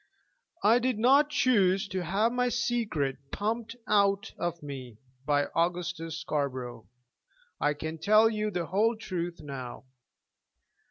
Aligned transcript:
"I 0.63 0.79
did 0.79 0.97
not 0.97 1.29
choose 1.29 1.87
to 1.89 2.03
have 2.03 2.31
my 2.31 2.49
secret 2.49 3.17
pumped 3.31 3.75
out 3.87 4.33
of 4.39 4.63
me 4.63 4.97
by 5.27 5.45
Augustus 5.55 6.19
Scarborough. 6.19 6.87
I 7.59 7.75
can 7.75 7.99
tell 7.99 8.27
you 8.27 8.49
the 8.49 8.65
whole 8.65 8.95
truth 8.97 9.41
now. 9.41 9.85